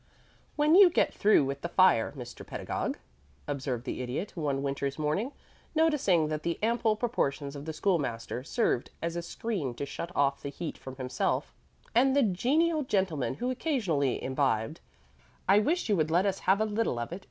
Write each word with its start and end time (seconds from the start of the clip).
V 0.03 0.07
"When 0.55 0.73
you 0.73 0.89
get 0.89 1.13
through 1.13 1.45
with 1.45 1.61
the 1.61 1.69
fire, 1.69 2.11
Mr. 2.17 2.43
Pedagog," 2.43 2.97
observed 3.47 3.83
the 3.85 4.01
Idiot, 4.01 4.35
one 4.35 4.63
winter's 4.63 4.97
morning, 4.97 5.31
noticing 5.75 6.27
that 6.29 6.41
the 6.41 6.57
ample 6.63 6.95
proportions 6.95 7.55
of 7.55 7.65
the 7.65 7.71
School 7.71 7.99
master 7.99 8.43
served 8.43 8.89
as 9.03 9.15
a 9.15 9.21
screen 9.21 9.75
to 9.75 9.85
shut 9.85 10.11
off 10.15 10.41
the 10.41 10.49
heat 10.49 10.75
from 10.75 10.95
himself 10.95 11.53
and 11.93 12.15
the 12.15 12.23
genial 12.23 12.81
gentleman 12.83 13.35
who 13.35 13.51
occasionally 13.51 14.23
imbibed, 14.23 14.79
"I 15.47 15.59
wish 15.59 15.87
you 15.87 15.95
would 15.97 16.09
let 16.09 16.25
us 16.25 16.39
have 16.49 16.59
a 16.59 16.65
little 16.65 16.97
of 16.97 17.13
it. 17.13 17.19